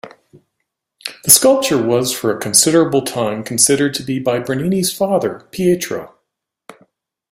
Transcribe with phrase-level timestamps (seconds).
[1.25, 6.17] The sculpture was for a considerable time considered to be by Bernini's father Pietro.